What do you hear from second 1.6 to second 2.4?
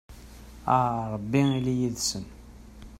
yid-sen